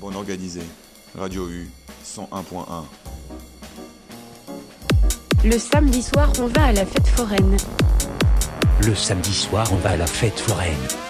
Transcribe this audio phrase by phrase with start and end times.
[0.00, 0.62] Bon organisé.
[1.14, 1.68] Radio U
[2.02, 2.84] 101.1.
[5.44, 7.56] Le samedi soir, on va à la fête foraine.
[8.86, 11.09] Le samedi soir, on va à la fête foraine.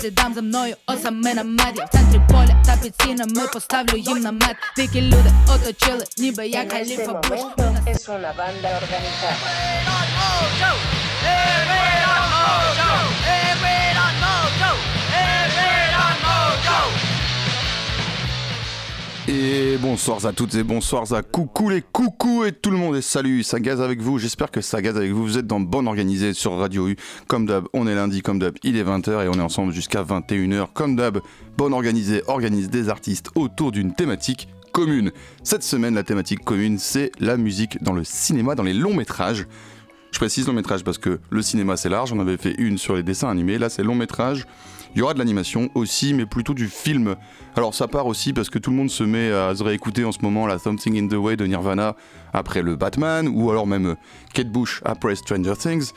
[0.00, 4.56] Слідам за мною осами на меді В центрі поля та під стінами поставлю їм намет
[4.76, 7.40] Дикі люди оточили, ніби як este галіфа Буш
[7.86, 9.90] es una banda organizada.
[19.32, 22.96] Et bonsoir à toutes et bonsoirs à coucou les coucous et tout le monde.
[22.96, 25.60] Et salut, ça gaze avec vous, j'espère que ça gaze avec vous, vous êtes dans
[25.60, 26.96] Bonne Organisée sur Radio U,
[27.28, 30.02] comme d'hab, on est lundi, comme d'hab, il est 20h et on est ensemble jusqu'à
[30.02, 31.20] 21h, comme d'hab,
[31.56, 35.12] Bonne Organisée organise des artistes autour d'une thématique commune.
[35.44, 39.46] Cette semaine, la thématique commune, c'est la musique dans le cinéma, dans les longs métrages.
[40.10, 42.96] Je précise long métrage parce que le cinéma c'est large, on avait fait une sur
[42.96, 44.44] les dessins animés, là c'est long métrage.
[44.94, 47.14] Il y aura de l'animation aussi, mais plutôt du film.
[47.56, 50.12] Alors ça part aussi parce que tout le monde se met à se réécouter en
[50.12, 51.96] ce moment la Something in the Way de Nirvana
[52.32, 53.96] après le Batman, ou alors même
[54.34, 55.92] Kate Bush après Stranger Things.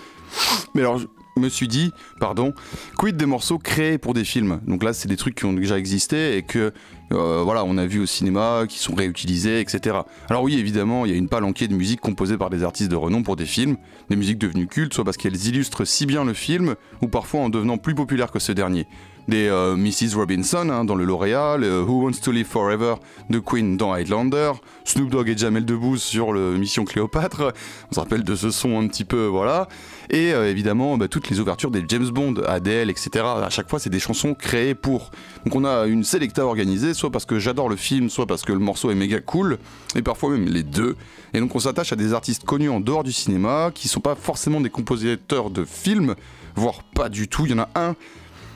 [0.75, 1.07] Mais alors je
[1.41, 2.53] me suis dit, pardon,
[2.97, 4.61] quid des morceaux créés pour des films?
[4.67, 6.71] Donc là c'est des trucs qui ont déjà existé et que
[7.13, 9.97] voilà, on a vu au cinéma, qui sont réutilisés, etc.
[10.29, 12.95] Alors oui, évidemment, il y a une palanquée de musique composée par des artistes de
[12.95, 13.77] renom pour des films,
[14.09, 17.49] des musiques devenues cultes, soit parce qu'elles illustrent si bien le film, ou parfois en
[17.49, 18.87] devenant plus populaires que ce dernier.
[19.27, 20.15] Des euh, Mrs.
[20.17, 22.95] Robinson hein, dans le lauréat, le Who Wants to Live Forever
[23.29, 24.51] de Queen dans Highlander,
[24.83, 27.53] Snoop Dogg et Jamel Debbouze sur le Mission Cléopâtre,
[27.89, 29.69] on se rappelle de ce son un petit peu, voilà.
[30.09, 33.23] Et euh, évidemment, bah, toutes les ouvertures des James Bond, Adele, etc.
[33.23, 35.11] À chaque fois, c'est des chansons créées pour.
[35.45, 38.51] Donc on a une sélecta organisée, soit parce que j'adore le film, soit parce que
[38.51, 39.57] le morceau est méga cool,
[39.95, 40.97] et parfois même les deux.
[41.33, 44.15] Et donc on s'attache à des artistes connus en dehors du cinéma, qui sont pas
[44.15, 46.15] forcément des compositeurs de films,
[46.55, 47.45] voire pas du tout.
[47.45, 47.95] Il y en a un,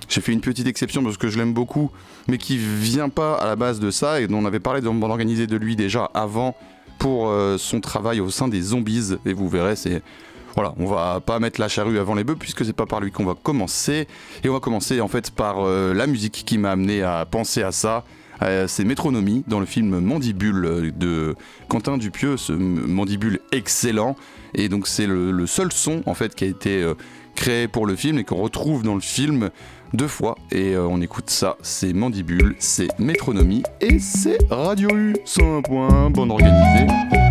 [0.07, 1.91] j'ai fait une petite exception parce que je l'aime beaucoup,
[2.28, 4.94] mais qui vient pas à la base de ça, et dont on avait parlé dans
[4.94, 6.56] bande de lui déjà avant
[7.00, 10.01] pour euh, son travail au sein des Zombies, et vous verrez, c'est
[10.57, 13.12] voilà, on va pas mettre la charrue avant les bœufs puisque c'est pas par lui
[13.12, 14.07] qu'on va commencer.
[14.44, 17.62] Et on va commencer en fait par euh, la musique qui m'a amené à penser
[17.62, 18.03] à ça.
[18.41, 21.35] Euh, c'est Métronomie dans le film Mandibule euh, de
[21.67, 24.16] Quentin Dupieux, ce Mandibule excellent.
[24.56, 26.91] Et donc c'est le, seul son en fait qui a été
[27.35, 29.51] créé pour le film et qu'on retrouve dans le film
[29.94, 30.36] deux fois.
[30.52, 36.09] Et euh, on écoute ça, c'est Mandibule, c'est Métronomie et c'est Radio U 101 point,
[36.09, 37.27] bonne organisée.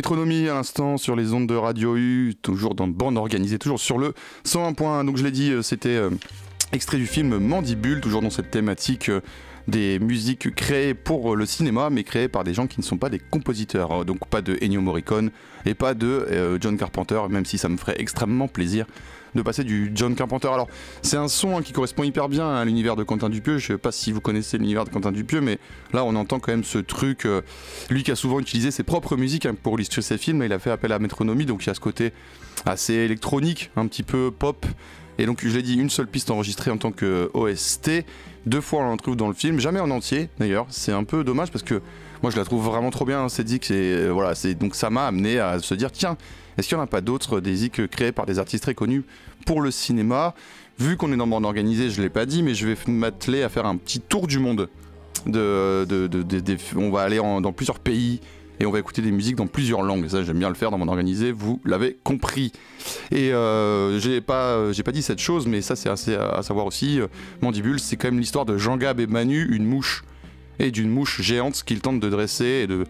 [0.00, 3.98] Métronomie à l'instant sur les ondes de Radio U, toujours dans bande organisée, toujours sur
[3.98, 4.14] le
[4.46, 5.04] 101.1.
[5.04, 6.08] Donc je l'ai dit, euh, c'était euh,
[6.72, 9.20] extrait du film Mandibule, toujours dans cette thématique euh,
[9.68, 13.10] des musiques créées pour le cinéma, mais créées par des gens qui ne sont pas
[13.10, 14.06] des compositeurs.
[14.06, 15.30] Donc pas de Ennio Morricone
[15.66, 18.86] et pas de John Carpenter, même si ça me ferait extrêmement plaisir
[19.34, 20.48] de passer du John Carpenter.
[20.48, 20.68] Alors,
[21.02, 23.58] c'est un son hein, qui correspond hyper bien à l'univers de Quentin Dupieux.
[23.58, 25.58] Je sais pas si vous connaissez l'univers de Quentin Dupieux, mais
[25.92, 27.26] là, on entend quand même ce truc.
[27.26, 27.42] euh,
[27.88, 30.58] lui qui a souvent utilisé ses propres musiques hein, pour illustrer ses films, il a
[30.58, 32.12] fait appel à Métronomie, donc il y a ce côté
[32.66, 34.66] assez électronique, un petit peu pop.
[35.20, 38.06] Et donc, je l'ai dit, une seule piste enregistrée en tant que OST.
[38.46, 40.66] Deux fois, on en trouve dans le film, jamais en entier d'ailleurs.
[40.70, 41.82] C'est un peu dommage parce que
[42.22, 43.70] moi, je la trouve vraiment trop bien, cette zik.
[43.70, 46.16] Et euh, voilà, c'est donc ça m'a amené à se dire tiens,
[46.56, 49.04] est-ce qu'il n'y en a pas d'autres des zik créés par des artistes très connus
[49.44, 50.34] pour le cinéma?
[50.78, 53.42] Vu qu'on est dans le monde organisé, je l'ai pas dit, mais je vais m'atteler
[53.42, 54.70] à faire un petit tour du monde.
[55.26, 58.20] On va aller dans plusieurs pays
[58.60, 60.06] et on va écouter des musiques dans plusieurs langues.
[60.08, 62.52] Ça, j'aime bien le faire dans mon organisé, vous l'avez compris.
[63.10, 66.66] Et euh, j'ai pas, pas dit cette chose, mais ça, c'est assez à, à savoir
[66.66, 67.00] aussi.
[67.00, 67.08] Euh,
[67.40, 70.04] Mandibule, c'est quand même l'histoire de Jean Gab et Manu, une mouche,
[70.58, 72.84] et d'une mouche géante qu'ils tentent de dresser et de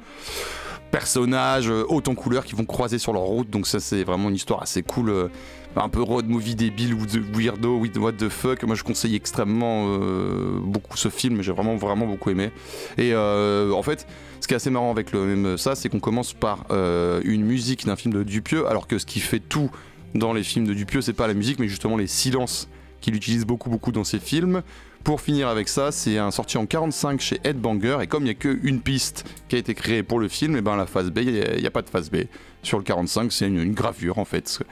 [0.91, 3.49] personnages euh, haut en couleur qui vont croiser sur leur route.
[3.49, 5.31] Donc, ça, c'est vraiment une histoire assez cool.
[5.77, 8.63] Euh, un peu road movie débile ou de weirdo, what the fuck.
[8.65, 11.43] Moi, je conseille extrêmement euh, beaucoup ce film.
[11.43, 12.51] J'ai vraiment, vraiment beaucoup aimé.
[12.99, 14.07] Et euh, en fait,
[14.41, 17.45] ce qui est assez marrant avec le même ça, c'est qu'on commence par euh, une
[17.45, 19.71] musique d'un film de Dupieux, alors que ce qui fait tout
[20.15, 22.69] dans les films de Dupieux, c'est pas la musique, mais justement les silences
[23.01, 24.63] qu'il utilise beaucoup, beaucoup dans ses films.
[25.05, 28.31] Pour finir avec ça, c'est un sorti en 45 chez Headbanger, et comme il n'y
[28.31, 31.19] a qu'une piste qui a été créée pour le film, et ben la phase B,
[31.19, 32.17] il n'y a, pas de phase B.
[32.63, 34.63] Sur le 45, c'est une, gravure en fait.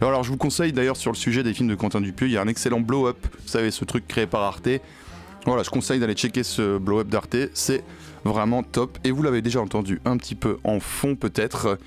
[0.00, 2.36] Alors je vous conseille d'ailleurs sur le sujet des films de Quentin Dupieux, il y
[2.36, 4.68] a un excellent blow-up, vous savez, ce truc créé par Arte.
[5.46, 7.82] Voilà, je conseille d'aller checker ce blow-up d'Arte, c'est
[8.24, 8.98] vraiment top.
[9.04, 11.78] Et vous l'avez déjà entendu un petit peu en fond peut-être.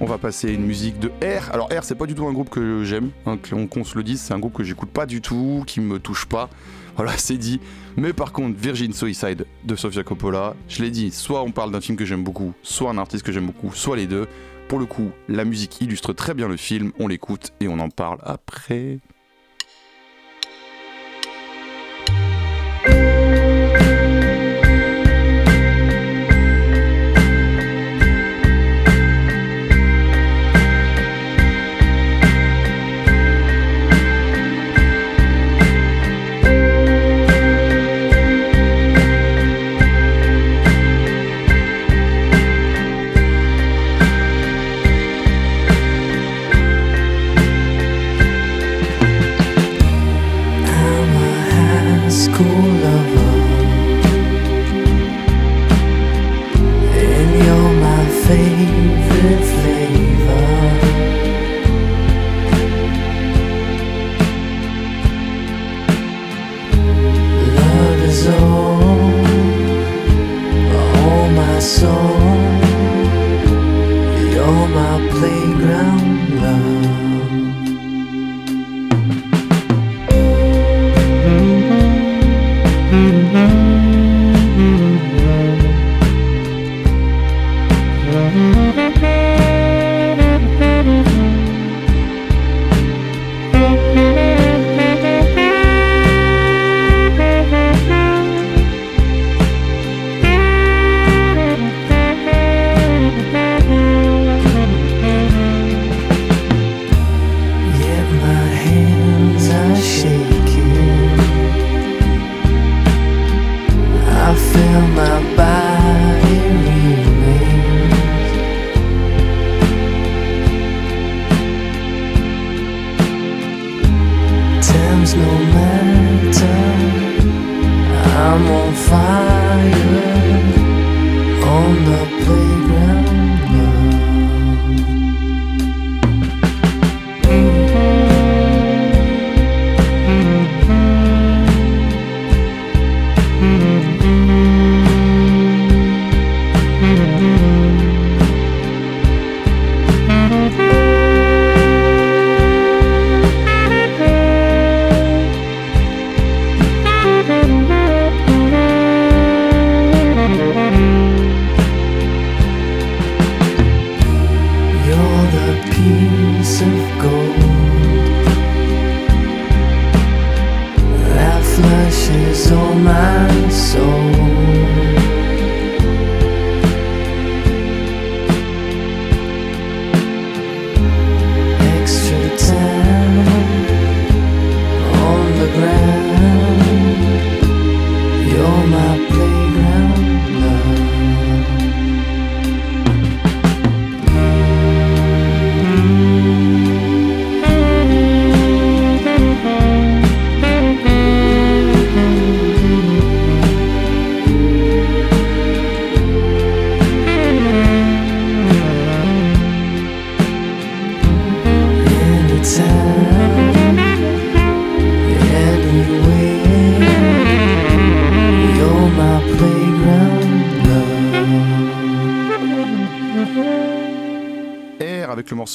[0.00, 1.50] On va passer une musique de R.
[1.52, 4.20] Alors R, c'est pas du tout un groupe que j'aime, hein, qu'on se le dise,
[4.20, 6.50] c'est un groupe que j'écoute pas du tout, qui me touche pas.
[6.96, 7.60] Voilà, c'est dit.
[7.96, 11.80] Mais par contre, Virgin Suicide de Sofia Coppola, je l'ai dit, soit on parle d'un
[11.80, 14.26] film que j'aime beaucoup, soit un artiste que j'aime beaucoup, soit les deux.
[14.68, 17.90] Pour le coup, la musique illustre très bien le film, on l'écoute et on en
[17.90, 19.00] parle après.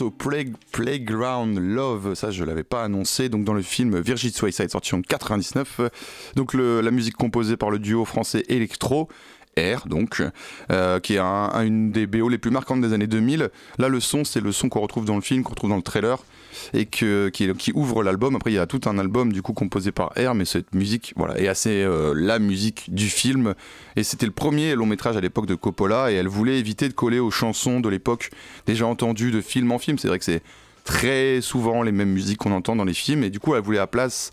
[0.04, 4.70] Morceau Play- Playground Love, ça je l'avais pas annoncé, donc dans le film Virgin Suicide
[4.70, 5.90] sorti en 99, euh,
[6.36, 9.08] donc la musique composée par le duo français Electro.
[9.60, 10.22] R donc,
[10.72, 13.50] euh, qui est un, un- une des BO les plus marquantes des années 2000.
[13.80, 15.82] Là, le son, c'est le son qu'on retrouve dans le film, qu'on retrouve dans le
[15.82, 16.24] trailer,
[16.74, 18.36] et que, qui, ouvre l'album.
[18.36, 21.14] Après, il y a tout un album du coup composé par R, mais cette musique,
[21.16, 23.54] voilà, est assez euh, la musique du film.
[23.96, 26.94] Et c'était le premier long métrage à l'époque de Coppola, et elle voulait éviter de
[26.94, 28.30] coller aux chansons de l'époque
[28.66, 29.98] déjà entendues de film en film.
[29.98, 30.44] C'est vrai que c'est
[30.84, 33.80] très souvent les mêmes musiques qu'on entend dans les films, et du coup, elle voulait
[33.80, 34.32] à place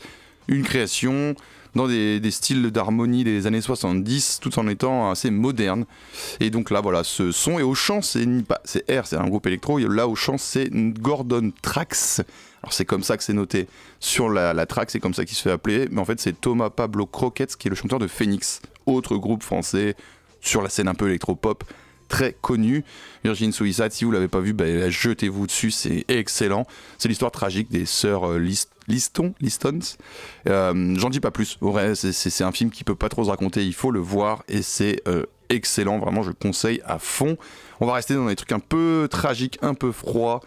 [0.49, 1.35] une création
[1.75, 5.85] dans des, styles d'harmonie des années 70 tout en étant assez moderne.
[6.40, 8.26] Et donc là voilà ce son et au chant c'est
[8.64, 12.23] c'est R c'est un groupe électro là au chant c'est Gordon Trax.
[12.62, 13.66] Alors c'est comme ça que c'est noté
[14.00, 16.40] sur la, la track c'est comme ça qu'il se fait appeler mais en fait c'est
[16.40, 19.97] Thomas Pablo Croquettes qui est le chanteur de Phoenix autre groupe français
[20.40, 21.64] sur la scène un peu électro-pop
[22.09, 22.85] très connu.
[23.25, 26.66] Virgin Suicide si vous l'avez pas vu bah, jetez-vous dessus c'est excellent.
[26.99, 29.97] C'est l'histoire tragique des sœurs euh, List- Liston Listons
[30.49, 31.59] euh, J'en dis pas plus.
[31.95, 33.64] C'est un film qui peut pas trop se raconter.
[33.64, 35.99] Il faut le voir et c'est euh, excellent.
[35.99, 37.37] Vraiment, je le conseille à fond.
[37.81, 40.41] On va rester dans des trucs un peu tragiques, un peu froids.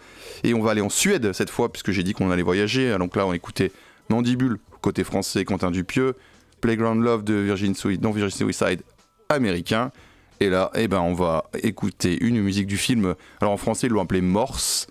[0.44, 2.96] Et on va aller en Suède cette fois, puisque j'ai dit qu'on allait voyager.
[2.98, 3.72] Donc là, on écoutait
[4.08, 6.14] Mandibule, côté français, Quentin Dupieux.
[6.60, 8.82] Playground Love de Virgin Suicide, non, Virgin Suicide
[9.28, 9.92] américain.
[10.40, 13.14] Et là, eh ben, on va écouter une musique du film.
[13.40, 14.86] Alors en français, ils l'ont appelé Morse.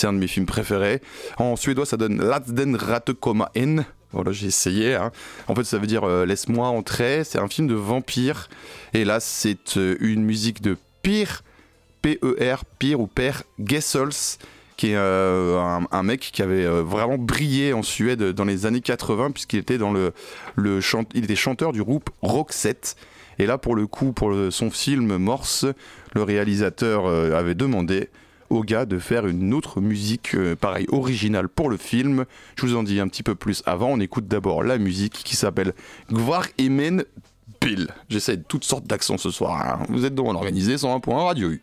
[0.00, 1.02] C'est un de mes films préférés.
[1.36, 3.84] En suédois, ça donne Latsden Ratekoma En.
[4.12, 4.94] Voilà, j'ai essayé.
[4.94, 5.12] hein.
[5.46, 7.22] En fait, ça veut dire euh, Laisse-moi entrer.
[7.22, 8.48] C'est un film de vampire.
[8.94, 11.42] Et là, c'est euh, une musique de Pire,
[12.00, 12.62] P-E-R,
[12.98, 14.38] ou Père Gessels,
[14.78, 19.32] qui est euh, un, mec qui avait vraiment brillé en Suède dans les années 80,
[19.32, 20.14] puisqu'il était, dans le,
[20.56, 20.80] le
[21.14, 22.96] il était chanteur du groupe Roxette.
[23.38, 25.66] Et là, pour le coup, pour son film Morse,
[26.14, 28.08] le réalisateur avait demandé
[28.50, 32.24] au gars de faire une autre musique, euh, pareil, originale pour le film.
[32.56, 33.90] Je vous en dis un petit peu plus avant.
[33.90, 35.72] On écoute d'abord la musique qui s'appelle
[36.10, 37.04] Gvar Imen
[37.60, 37.88] Bill.
[38.08, 39.60] J'essaie toutes sortes d'accents ce soir.
[39.80, 39.86] hein.
[39.88, 41.62] Vous êtes dans organisé 101.1 Radio U.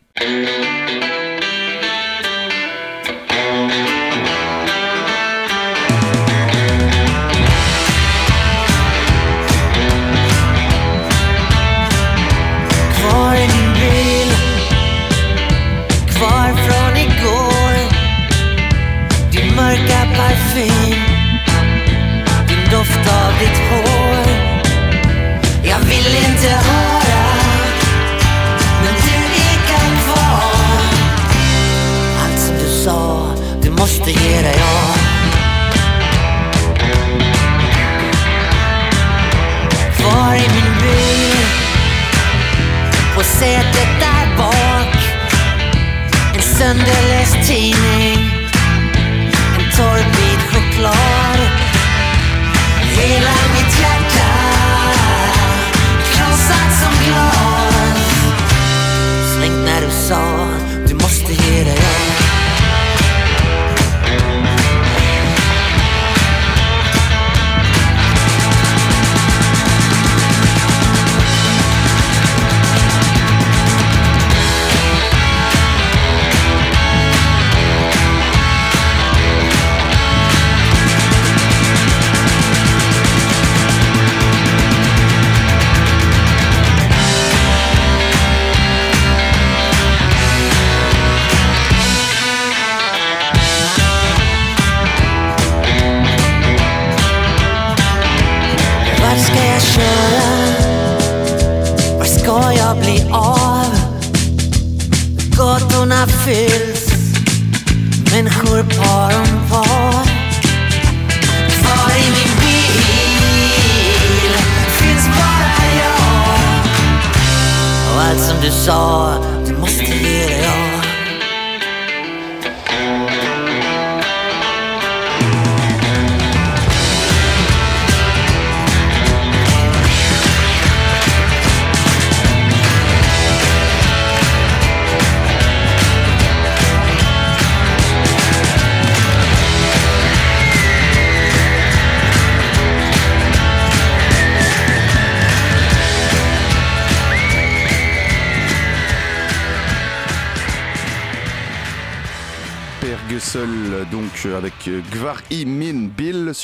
[34.07, 34.97] inte ge dig av.
[40.03, 41.45] Var i min bil?
[43.15, 44.95] På sätet där bak.
[46.35, 47.96] En sönderläst tidning.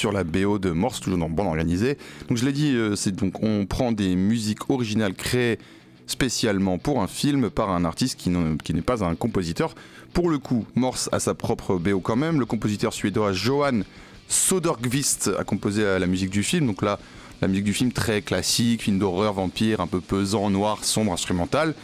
[0.03, 1.97] Sur la BO de Morse, toujours dans Bande Organisée.
[2.27, 5.59] Donc je l'ai dit, euh, c'est donc on prend des musiques originales créées
[6.07, 9.75] spécialement pour un film par un artiste qui n'est pas un compositeur.
[10.11, 12.37] Pour le coup, Morse a sa propre BO quand même.
[12.37, 13.83] Le compositeur suédois Johan
[14.27, 16.67] Soderqvist a composé la musique du film.
[16.67, 16.99] Donc là,
[17.41, 21.75] la musique du film très classique, film d'horreur, vampire, un peu pesant, noir, sombre, instrumental.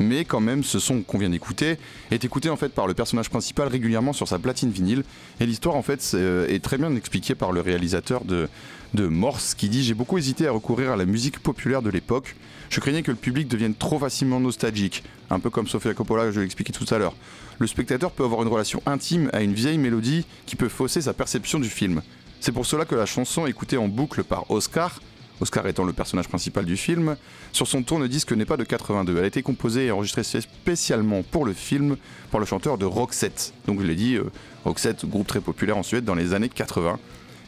[0.00, 1.76] Mais quand même, ce son qu'on vient d'écouter
[2.10, 5.04] est écouté en fait par le personnage principal régulièrement sur sa platine vinyle.
[5.40, 8.48] Et l'histoire en fait euh, est très bien expliquée par le réalisateur de,
[8.94, 12.34] de Morse qui dit J'ai beaucoup hésité à recourir à la musique populaire de l'époque.
[12.70, 16.40] Je craignais que le public devienne trop facilement nostalgique, un peu comme Sofia Coppola, je
[16.40, 17.14] l'ai expliqué tout à l'heure.
[17.58, 21.12] Le spectateur peut avoir une relation intime à une vieille mélodie qui peut fausser sa
[21.12, 22.02] perception du film.
[22.40, 25.00] C'est pour cela que la chanson écoutée en boucle par Oscar,
[25.40, 27.16] Oscar étant le personnage principal du film,
[27.52, 29.16] sur son tourne-disque n'est pas de 82.
[29.16, 31.96] Elle a été composée et enregistrée spécialement pour le film
[32.30, 33.52] par le chanteur de Roxette.
[33.66, 34.24] Donc je l'ai dit, euh,
[34.64, 36.98] Roxette, groupe très populaire en Suède dans les années 80.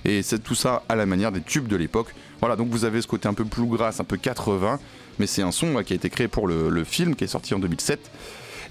[0.04, 2.14] Et c'est tout ça à la manière des tubes de l'époque.
[2.40, 4.78] Voilà, donc vous avez ce côté un peu bluegrass, un peu 80,
[5.18, 7.58] mais c'est un son qui a été créé pour le, film qui est sorti en
[7.58, 8.10] 2007.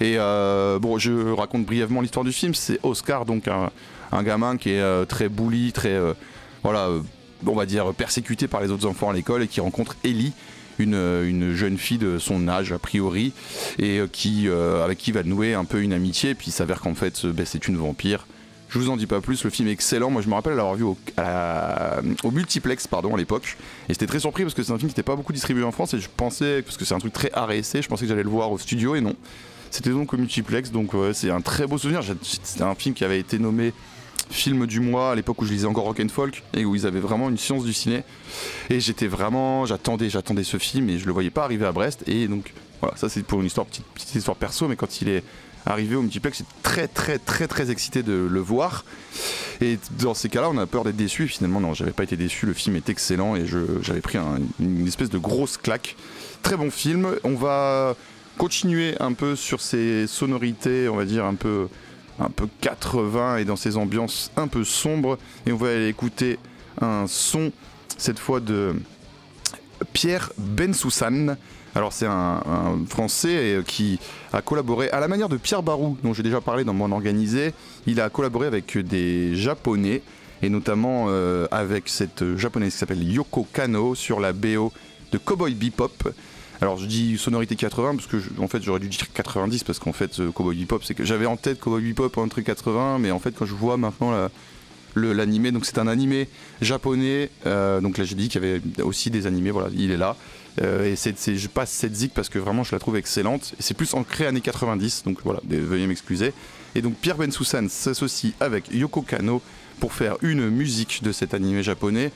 [0.02, 2.54] Et euh, bon, je raconte brièvement l'histoire du film.
[2.54, 3.72] C'est Oscar, donc un,
[4.24, 6.00] gamin qui est euh, très bully, très
[6.64, 6.90] voilà,
[7.46, 10.34] on va dire persécuté par les autres enfants à l'école et qui rencontre Ellie,
[10.80, 13.34] une, euh, une jeune fille de son âge a priori,
[13.80, 16.36] et euh, qui euh, avec qui va nouer un peu une amitié.
[16.36, 18.28] Puis il s'avère qu'en fait, ben, c'est une vampire.
[18.70, 20.10] Je vous en dis pas plus, le film est excellent.
[20.10, 20.98] Moi, je me rappelle l'avoir vu au,
[22.24, 23.58] au multiplex pardon, à l'époque.
[23.88, 25.72] Et j'étais très surpris parce que c'est un film qui n'était pas beaucoup distribué en
[25.72, 25.94] France.
[25.94, 28.30] Et je pensais, parce que c'est un truc très RSC, je pensais que j'allais le
[28.30, 29.16] voir au studio et non.
[29.72, 30.72] C'était donc au multiplex.
[30.72, 32.02] Donc, c'est un très beau souvenir.
[32.22, 33.72] C'était un film qui avait été nommé
[34.30, 36.86] film du mois à l'époque où je lisais encore Rock and Folk et où ils
[36.86, 38.04] avaient vraiment une science du ciné.
[38.70, 42.04] Et j'étais vraiment, j'attendais, j'attendais ce film et je le voyais pas arriver à Brest.
[42.08, 45.10] Et donc, voilà, ça c'est pour une histoire, petite, petite histoire perso, mais quand il
[45.10, 45.24] est
[45.68, 48.86] arrivé au multiplex, j'étais très très très très excité de le voir.
[49.62, 51.28] Et dans ces cas-là, on a peur d'être déçu.
[51.28, 52.46] Finalement, non, j'avais pas été déçu.
[52.46, 53.46] Le film est excellent et
[53.82, 55.96] j'avais pris un- une espèce de grosse claque.
[56.44, 57.08] Très bon film.
[57.24, 57.96] On va
[58.38, 61.68] continuer un peu sur ces sonorités, on va dire un peu,
[62.20, 65.18] un peu 80 et dans ces ambiances un peu sombres.
[65.46, 66.40] Et on va aller écouter
[66.82, 67.52] un son,
[67.98, 68.76] cette fois de
[69.94, 71.38] Pierre Bensoussan.
[71.76, 72.42] Alors c'est un,
[72.88, 74.00] Français euh, qui
[74.32, 77.54] a collaboré à la manière de Pierre Barou, dont j'ai déjà parlé dans Mon Organisé.
[77.86, 80.02] Il a collaboré avec des Japonais,
[80.42, 84.72] et notamment euh, avec cette Japonaise qui s'appelle Yoko Kano sur la BO
[85.12, 86.14] de Cowboy Bebop.
[86.62, 89.94] Alors je dis sonorité 80 parce que en fait j'aurais dû dire 90 parce qu'en
[89.94, 93.20] fait euh, Cowboy Bebop c'est que j'avais en tête Cowboy Bebop entre 80 mais en
[93.20, 94.30] fait quand je vois maintenant la-
[94.96, 96.30] l'animé donc c'est un animé
[96.62, 99.98] japonais euh, donc là j'ai dit qu'il y avait aussi des animés voilà il est
[99.98, 100.16] là.
[100.62, 103.54] Euh, et c'est, je passe cette zik parce que vraiment je la trouve excellente.
[103.60, 106.32] C'est plus ancré années 90 donc voilà veuillez m'excuser.
[106.76, 109.42] Et donc Pierre Bensoussan s'associe avec Yoko Kano
[109.82, 112.14] pour faire une musique de cet animé japonais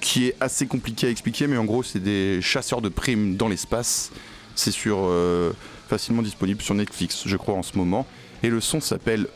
[0.00, 3.48] qui est assez compliqué à expliquer, mais en gros, c'est des chasseurs de primes dans
[3.48, 4.10] l'espace.
[4.54, 5.52] C'est sur euh,
[5.88, 8.06] facilement disponible sur Netflix, je crois, en ce moment.
[8.42, 9.28] Et le son s'appelle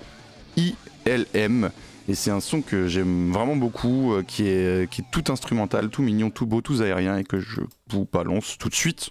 [0.57, 1.71] ILM.
[2.09, 5.89] Et c'est un son que j'aime vraiment beaucoup, euh, qui, est, qui est tout instrumental,
[5.89, 9.11] tout mignon, tout beau, tout aérien, et que je vous balance tout de suite.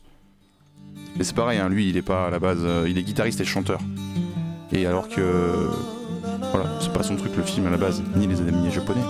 [1.17, 3.41] Mais c'est pareil, hein, lui, il est pas à la base, euh, il est guitariste
[3.41, 3.82] et chanteur.
[4.71, 5.69] Et alors que,
[6.52, 9.04] voilà, c'est pas son truc le film à la base, ni les animés japonais.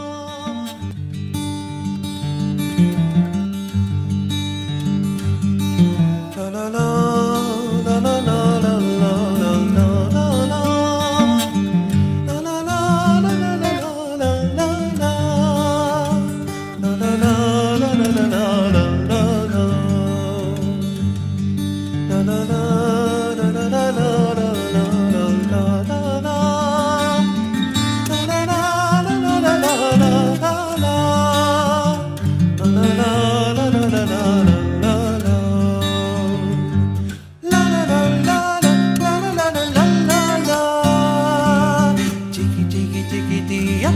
[43.75, 43.95] dee up,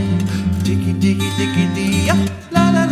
[0.64, 2.18] diggy diggy diggy dee up,
[2.52, 2.89] la la.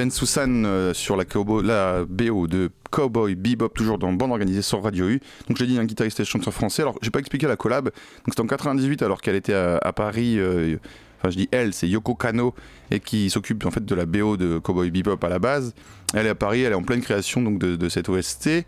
[0.00, 5.20] Bensoussan euh, sur la, BO de Cowboy Bebop, toujours dans Bande Organisée sur Radio U.
[5.46, 6.80] Donc je l'ai dit, un guitariste et chanteur français.
[6.80, 7.84] Alors j'ai pas expliqué la collab.
[7.84, 7.92] Donc
[8.30, 10.38] c'était en 98 alors qu'elle était à, Paris.
[10.38, 10.76] euh,
[11.18, 12.54] Enfin, je dis elle, c'est Yoko Kano
[12.90, 15.74] et qui s'occupe en fait de la BO de Cowboy Bebop à la base.
[16.14, 18.64] Elle est à Paris, elle est en pleine création donc de, de cette OST et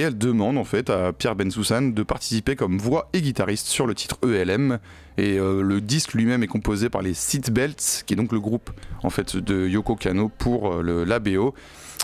[0.00, 3.94] elle demande en fait à Pierre Bensoussan de participer comme voix et guitariste sur le
[3.94, 4.80] titre ELM.
[5.18, 8.70] Et euh, le disque lui-même est composé par les Seatbelts, qui est donc le groupe
[9.02, 11.54] en fait de Yoko Kano pour euh, le, la BO.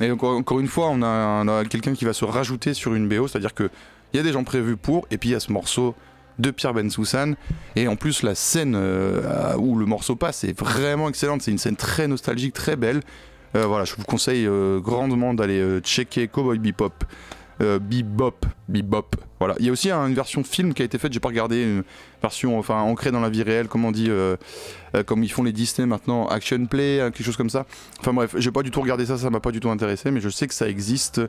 [0.01, 3.55] Et encore, une fois, on a, quelqu'un qui va se rajouter sur une BO, c'est-à-dire
[3.55, 3.69] que
[4.13, 5.95] il y a des gens prévus pour, et puis il y a ce morceau
[6.39, 7.35] de Pierre Bensoussan.
[7.75, 11.43] Et en plus, la scène euh, où le morceau passe est vraiment excellente.
[11.43, 13.01] C'est une scène très nostalgique, très belle.
[13.57, 16.95] Euh, voilà, je vous conseille grandement d'aller checker Cowboy Bebop.
[17.61, 19.17] Euh, Bebop, Bebop.
[19.41, 19.55] Voilà.
[19.59, 21.13] Il y a aussi une version film qui a été faite.
[21.13, 21.83] J'ai pas regardé une
[22.23, 24.37] version, enfin ancrée dans la vie réelle, comme on dit, euh,
[24.95, 27.67] euh, comme ils font les Disney maintenant, action play, hein, quelque chose comme ça.
[28.01, 30.21] Enfin bref, j'ai pas du tout regardé ça, ça m'a pas du tout intéressé, mais
[30.21, 31.21] je sais que ça existe.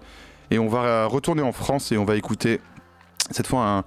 [0.51, 2.59] Et on va retourner en France et on va écouter
[3.31, 3.83] cette fois un.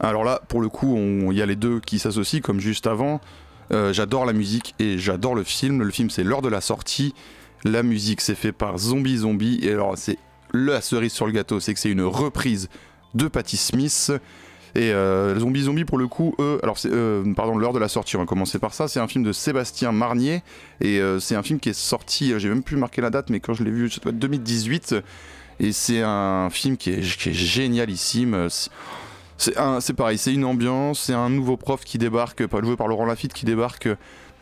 [0.00, 0.98] Alors là, pour le coup,
[1.30, 3.20] il y a les deux qui s'associent, comme juste avant.
[3.72, 5.82] Euh, j'adore la musique et j'adore le film.
[5.82, 7.14] Le film, c'est l'heure de la sortie.
[7.64, 9.60] La musique, c'est fait par Zombie Zombie.
[9.62, 10.18] Et alors, c'est
[10.54, 12.68] la cerise sur le gâteau, c'est que c'est une reprise
[13.14, 14.10] de Patti Smith.
[14.76, 17.88] Et euh, Zombie Zombie, pour le coup, eux, alors c'est, euh, pardon, l'heure de la
[17.88, 18.88] sortie, on va commencer par ça.
[18.88, 20.42] C'est un film de Sébastien Marnier.
[20.80, 23.30] Et euh, c'est un film qui est sorti, euh, j'ai même plus marqué la date,
[23.30, 24.96] mais quand je l'ai vu, ça doit être 2018.
[25.60, 28.48] Et c'est un film qui est, qui est génialissime.
[29.36, 33.04] C'est- c'est pareil, c'est une ambiance, c'est un nouveau prof qui débarque, joué par Laurent
[33.06, 33.88] Lafitte, qui débarque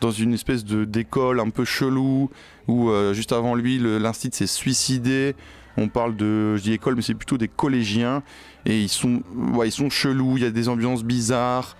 [0.01, 2.29] dans une espèce de d'école un peu chelou,
[2.67, 5.35] où juste avant lui, le- s'est suicidé.
[5.77, 8.21] On parle de, je dis école, mais c'est plutôt des collégiens,
[8.65, 9.21] et ils sont,
[9.53, 11.75] ouais, ils sont chelous, il y a des ambiances bizarres,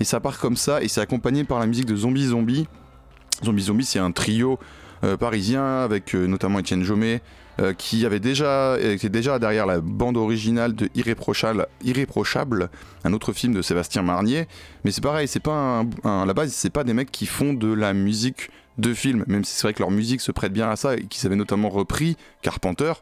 [0.00, 2.66] et ça part comme ça, et c'est accompagné par la musique de Zombie Zombie.
[3.44, 4.58] Zombie Zombie, c'est un trio
[5.04, 7.20] euh, parisien avec euh, notamment Étienne Jomet,
[7.60, 12.68] euh, qui avait déjà était déjà derrière la bande originale de Irréprochable, Irréprochable,
[13.04, 14.46] un autre film de Sébastien Marnier.
[14.84, 17.26] Mais c'est pareil, c'est pas un, un- à la base, c'est pas des mecs qui
[17.26, 20.52] font de la musique de film, même si c'est vrai que leur musique se prête
[20.52, 22.92] bien à ça et qu'ils avaient notamment repris Carpenter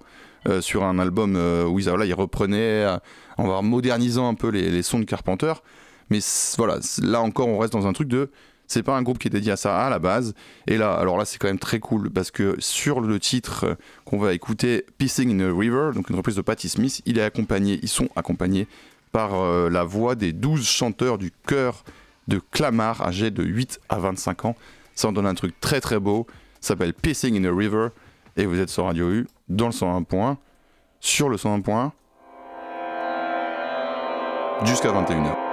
[0.48, 2.96] euh, sur un album euh, où ils, ils reprenaient euh,
[3.38, 5.54] en modernisant un peu les, sons de Carpenter.
[6.10, 6.18] Mais
[6.58, 8.30] voilà, là encore, on reste dans un truc de
[8.66, 10.34] c'est pas un groupe qui est dédié à ça à la base.
[10.66, 14.18] Et là, alors là, c'est quand même très cool parce que sur le titre qu'on
[14.18, 17.78] va écouter, Pissing in a River, donc une reprise de Patti Smith, il est accompagné,
[17.82, 18.66] ils sont accompagnés
[19.12, 21.84] par la voix des 12 chanteurs du chœur
[22.28, 24.56] de Clamart, âgé de 8 à 25 ans.
[24.94, 26.26] Ça en donne un truc très très beau.
[26.60, 27.88] Ça s'appelle Pissing in a River.
[28.36, 30.36] Et vous êtes sur Radio U, dans le 101.1,
[31.00, 31.90] sur le 101.1,
[34.64, 35.43] jusqu'à 21h.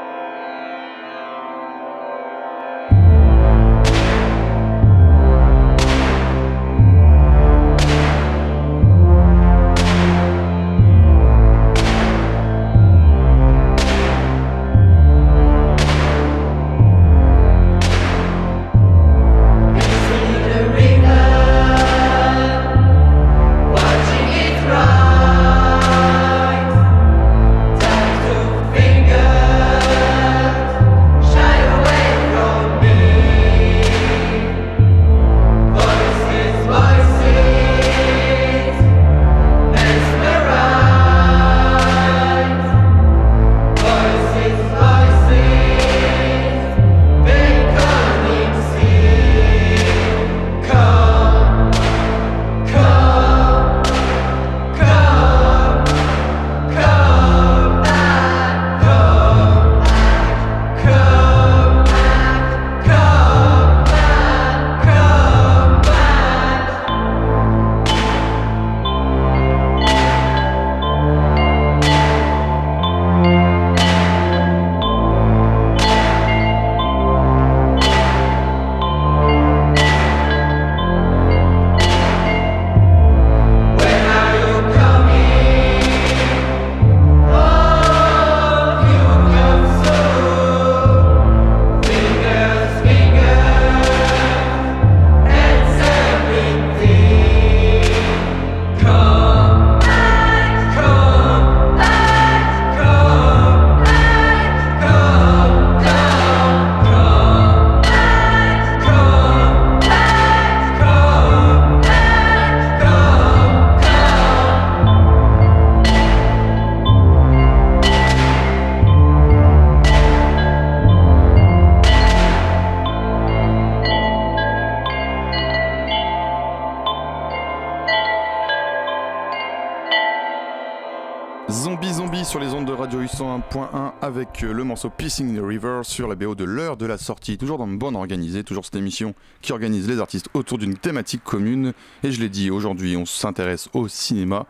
[134.44, 137.38] Euh, le morceau Pissing in the River sur la BO de l'heure de la sortie.
[137.38, 141.24] Toujours dans le bon organisé, toujours cette émission qui organise les artistes autour d'une thématique
[141.24, 141.74] commune.
[142.04, 144.46] Et je l'ai dit, aujourd'hui on s'intéresse au cinéma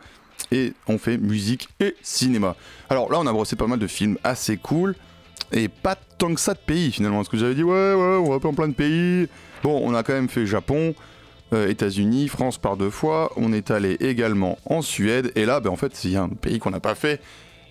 [0.52, 2.56] et on fait musique et cinéma.
[2.90, 4.96] Alors là on a brossé pas mal de films assez cool
[5.52, 7.18] et pas tant que ça de pays finalement.
[7.18, 9.28] Parce que j'avais dit ouais ouais on va pas en plein de pays?
[9.64, 10.96] Bon on a quand même fait Japon,
[11.54, 13.32] euh, États-Unis, France par deux fois.
[13.36, 15.32] On est allé également en Suède.
[15.36, 17.20] Et là, ben, en fait, il y a un pays qu'on n'a pas fait.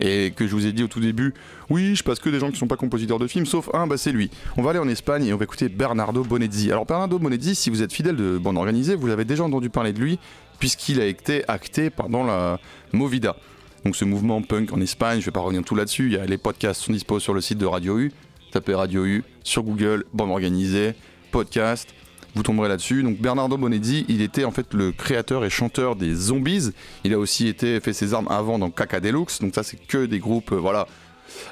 [0.01, 1.35] Et que je vous ai dit au tout début,
[1.69, 3.99] oui, je passe que des gens qui sont pas compositeurs de films, sauf un, bah
[3.99, 4.31] c'est lui.
[4.57, 6.73] On va aller en Espagne et on va écouter Bernardo Bonezzi.
[6.73, 9.93] Alors Bernardo Bonezzi, si vous êtes fidèle de Bande Organisée, vous avez déjà entendu parler
[9.93, 10.19] de lui,
[10.59, 12.59] puisqu'il a été acté pendant la
[12.93, 13.37] Movida.
[13.85, 16.93] Donc ce mouvement punk en Espagne, je vais pas revenir tout là-dessus, les podcasts sont
[16.93, 18.13] dispo sur le site de Radio U.
[18.53, 20.95] Tapez Radio U sur Google, Bande Organisée,
[21.31, 21.89] podcast
[22.35, 23.03] vous tomberez là-dessus.
[23.03, 26.71] Donc Bernardo Bonezzi, il était en fait le créateur et chanteur des Zombies.
[27.05, 29.41] Il a aussi été fait ses armes avant dans Caca Deluxe.
[29.41, 30.87] Donc ça c'est que des groupes euh, voilà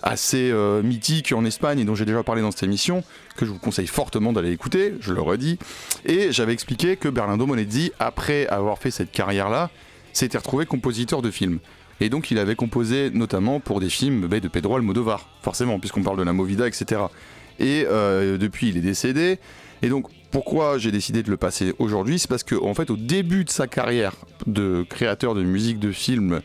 [0.02, 3.04] assez euh, mythiques en Espagne et dont j'ai déjà parlé dans cette émission
[3.36, 5.58] que je vous conseille fortement d'aller écouter, je le redis.
[6.04, 9.70] Et j'avais expliqué que Bernardo Bonezzi après avoir fait cette carrière-là,
[10.12, 11.60] s'était retrouvé compositeur de films.
[12.00, 16.02] Et donc il avait composé notamment pour des films bah, de Pedro Almodovar, forcément, puisqu'on
[16.02, 17.02] parle de la Movida, etc.
[17.58, 19.38] Et euh, depuis, il est décédé.
[19.82, 22.96] Et donc, pourquoi j'ai décidé de le passer aujourd'hui C'est parce que, en fait, au
[22.96, 24.12] début de sa carrière
[24.46, 26.40] de créateur de musique de film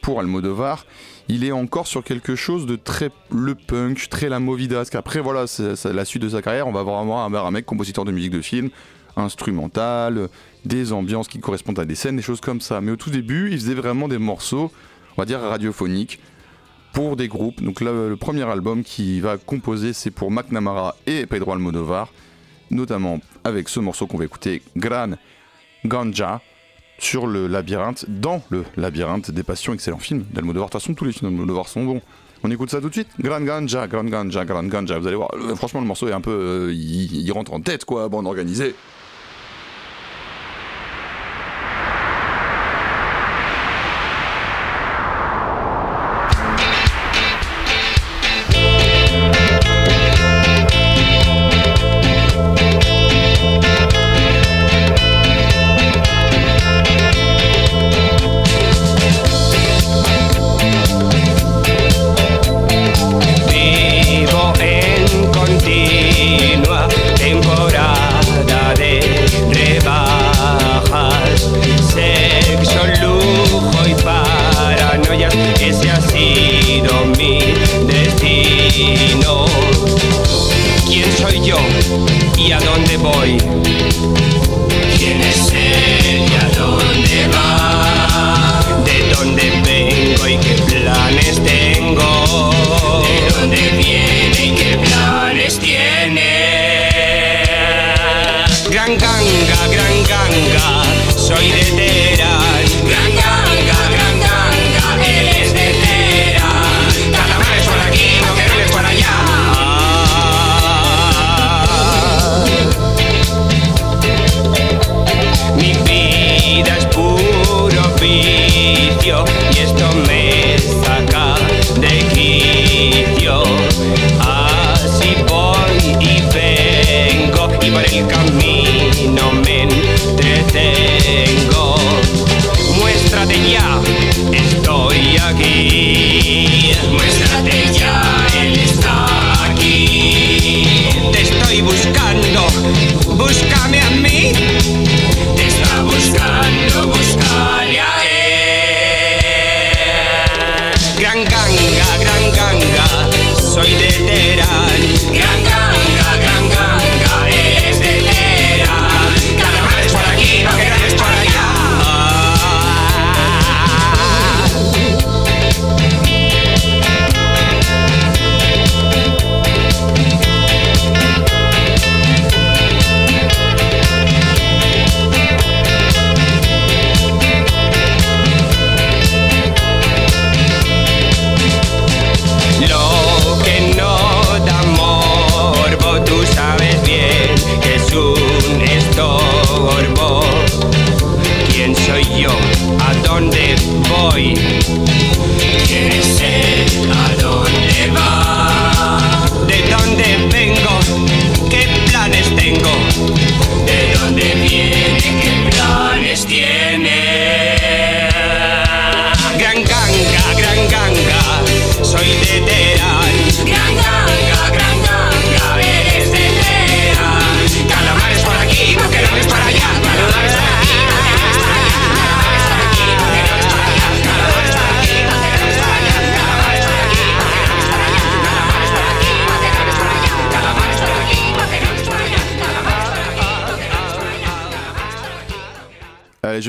[0.00, 0.86] pour Almodovar,
[1.28, 4.76] il est encore sur quelque chose de très le punk, très la movida.
[4.76, 7.66] Parce qu'après, voilà, c'est la suite de sa carrière, on va vraiment avoir un mec
[7.66, 8.70] compositeur de musique de film,
[9.16, 10.28] instrumental,
[10.64, 12.80] des ambiances qui correspondent à des scènes, des choses comme ça.
[12.80, 14.70] Mais au tout début, il faisait vraiment des morceaux,
[15.16, 16.20] on va dire radiophoniques,
[16.92, 17.62] pour des groupes.
[17.62, 22.10] Donc là, le premier album qui va composer, c'est pour McNamara et Pedro Almodovar,
[22.70, 25.16] notamment avec ce morceau qu'on va écouter, Gran
[25.84, 26.40] Ganja,
[26.98, 30.68] sur le labyrinthe, dans le labyrinthe des passions, excellent film d'Almodovar.
[30.68, 32.00] De toute façon, tous les films d'Almodovar sont bons.
[32.42, 34.98] On écoute ça tout de suite Gran Ganja, Gran Ganja, Gran Ganja.
[34.98, 36.30] Vous allez voir, euh, franchement, le morceau est un peu.
[36.30, 38.74] euh, il, rentre en tête, quoi, bande organisée.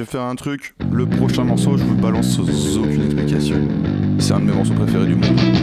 [0.07, 3.67] faire un truc, le prochain morceau, je vous balance sans aucune explication.
[4.19, 5.56] C'est un de mes morceaux préférés du monde.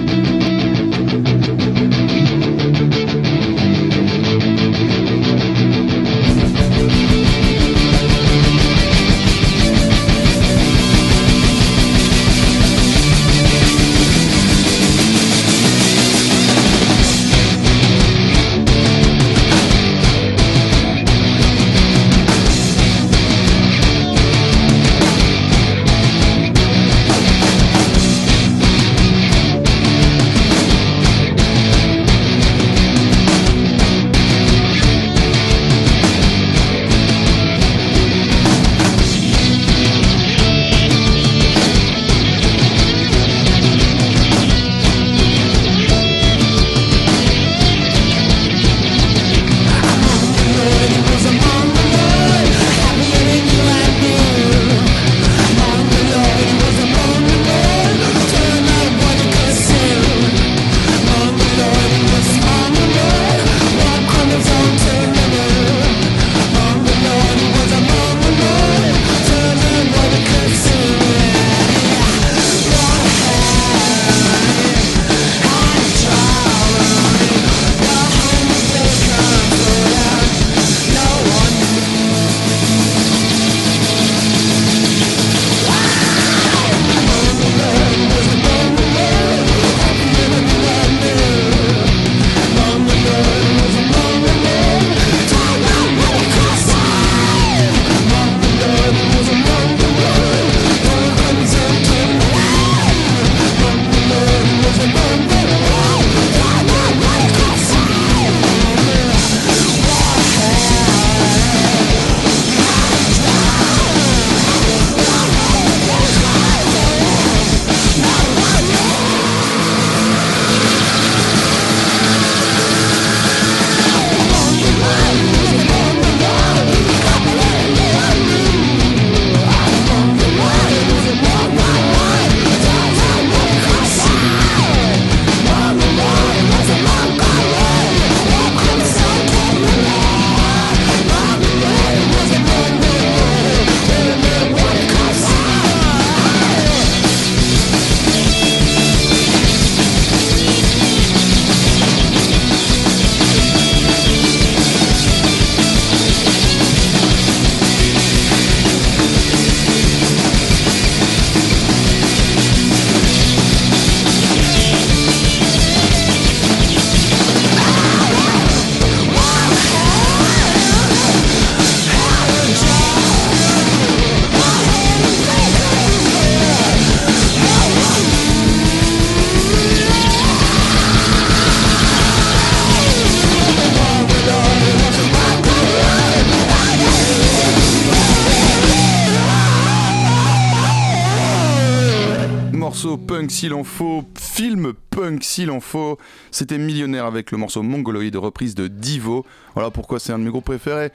[193.35, 195.99] S'il en faut, film punk s'il en faut.
[196.31, 199.27] C'était Millionnaire avec le morceau Mongoloid, reprise de Divo.
[199.55, 200.93] Voilà pourquoi c'est un de mes groupes préférés.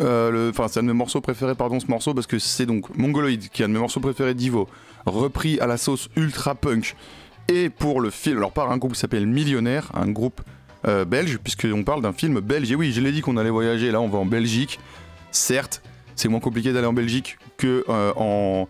[0.00, 2.96] Euh, Enfin, c'est un de mes morceaux préférés, pardon, ce morceau, parce que c'est donc
[2.96, 4.68] Mongoloid qui est un de mes morceaux préférés d'Ivo,
[5.06, 6.94] repris à la sauce ultra punk.
[7.48, 10.40] Et pour le film, alors par un groupe qui s'appelle Millionnaire, un groupe
[10.86, 12.70] euh, belge, puisqu'on parle d'un film belge.
[12.70, 14.78] Et oui, je l'ai dit qu'on allait voyager, là on va en Belgique.
[15.32, 15.82] Certes,
[16.14, 18.68] c'est moins compliqué d'aller en Belgique que euh, en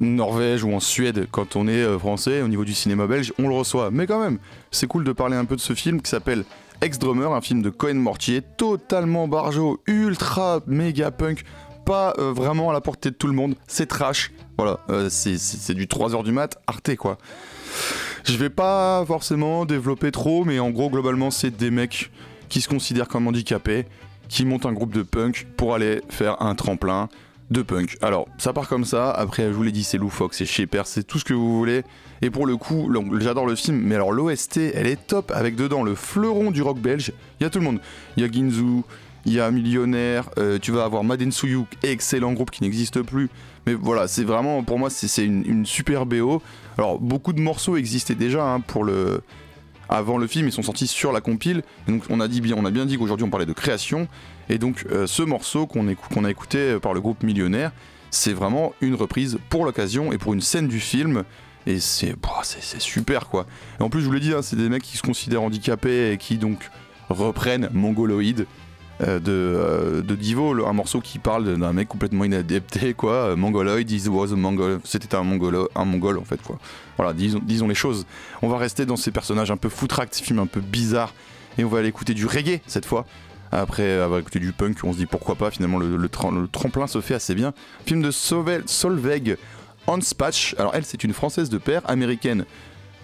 [0.00, 3.48] Norvège ou en Suède quand on est euh, français au niveau du cinéma belge, on
[3.48, 3.90] le reçoit.
[3.90, 4.38] Mais quand même,
[4.70, 6.44] c'est cool de parler un peu de ce film qui s'appelle
[6.80, 11.44] Ex-Drummer, un film de Cohen Mortier, totalement barjo, ultra méga punk,
[11.84, 14.32] pas euh, vraiment à la portée de tout le monde, c'est trash.
[14.58, 17.18] Voilà, euh, c'est du 3h du mat, Arte quoi.
[18.24, 22.10] Je vais pas forcément développer trop, mais en gros, globalement, c'est des mecs
[22.48, 23.84] qui se considèrent comme handicapés,
[24.28, 27.08] qui montent un groupe de punk pour aller faire un tremplin
[27.50, 27.96] de punk.
[28.02, 31.04] Alors, ça part comme ça, après, je vous l'ai dit, c'est loufoque, c'est shaper, c'est
[31.04, 31.82] tout ce que vous voulez.
[32.22, 32.90] Et pour le coup,
[33.20, 36.78] j'adore le film, mais alors l'OST, elle est top, avec dedans le fleuron du rock
[36.78, 37.12] belge.
[37.40, 37.80] Il y a tout le monde.
[38.16, 38.82] Il y a Ginzu,
[39.26, 43.30] il y a Millionnaire, euh, tu vas avoir Maden Souyuk, excellent groupe qui n'existe plus.
[43.66, 46.42] Mais voilà, c'est vraiment, pour moi, c'est une, super BO.
[46.76, 49.22] Alors, beaucoup de morceaux existaient déjà hein, pour le.
[49.90, 51.62] Avant le film, ils sont sortis sur la compile.
[51.86, 54.08] Donc, on a, dit on a bien dit qu'aujourd'hui, on parlait de création.
[54.48, 57.72] Et donc, euh, ce morceau qu'on a écouté euh, par le groupe Millionnaire,
[58.10, 61.24] c'est vraiment une reprise pour l'occasion et pour une scène du film.
[61.66, 62.14] Et c'est
[62.78, 63.46] super, quoi.
[63.80, 66.18] En plus, je vous l'ai dit, hein, c'est des mecs qui se considèrent handicapés et
[66.18, 66.70] qui donc
[67.08, 68.44] reprennent Mongoloid.
[69.00, 73.34] euh, de, Divo, un morceau qui parle d'un mec complètement inadapté, quoi.
[73.34, 73.84] Mongoloid,
[74.36, 74.80] Mongol.
[74.84, 76.58] C'était un Mongol, en fait, quoi.
[76.96, 78.06] Voilà, disons, disons les choses.
[78.42, 81.14] On va rester dans ces personnages un peu foutraques, ces films un peu bizarres,
[81.58, 83.06] et on va aller écouter du reggae cette fois.
[83.56, 86.48] Après avoir écouté du punk, on se dit pourquoi pas, finalement le, le trem- le
[86.48, 87.54] tremplin se fait assez bien.
[87.86, 89.36] Film de Solveig, Solveig
[89.86, 90.56] Hanspach.
[90.58, 92.46] Alors elle, c'est une française de père américaine,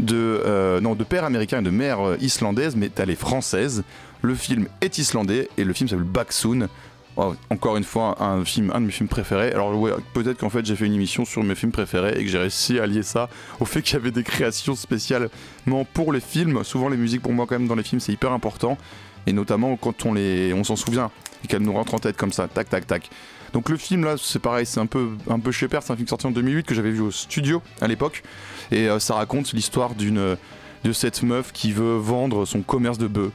[0.01, 3.85] de, euh, non, de père américain et de mère euh, islandaise, mais elle est française.
[4.23, 6.69] Le film est islandais et le film s'appelle Backsoon.
[7.17, 9.53] Oh, encore une fois, un film, un de mes films préférés.
[9.53, 9.73] Alors
[10.15, 12.79] peut-être qu'en fait j'ai fait une émission sur mes films préférés et que j'ai réussi
[12.79, 13.29] à lier ça
[13.61, 16.65] au fait qu'il y avait des créations spécialement pour les films.
[16.65, 18.79] Souvent les musiques pour moi quand même dans les films c'est hyper important
[19.27, 21.11] et notamment quand on les, on s'en souvient
[21.45, 23.11] et qu'elles nous rentrent en tête comme ça, tac tac tac.
[23.53, 26.27] Donc le film là c'est pareil, c'est un peu un peu c'est un film sorti
[26.27, 28.23] en 2008 que j'avais vu au studio à l'époque
[28.71, 30.37] et euh, ça raconte l'histoire d'une
[30.85, 33.33] de cette meuf qui veut vendre son commerce de bœufs